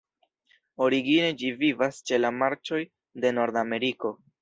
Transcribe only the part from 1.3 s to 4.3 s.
ĝi vivas ĉe la marĉoj de Nordameriko.